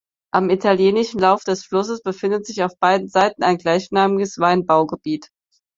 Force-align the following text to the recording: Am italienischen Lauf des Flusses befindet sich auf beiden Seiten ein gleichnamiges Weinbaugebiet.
Am 0.33 0.49
italienischen 0.49 1.19
Lauf 1.19 1.43
des 1.43 1.63
Flusses 1.63 2.01
befindet 2.01 2.47
sich 2.47 2.63
auf 2.63 2.75
beiden 2.79 3.07
Seiten 3.07 3.43
ein 3.43 3.59
gleichnamiges 3.59 4.39
Weinbaugebiet. 4.39 5.29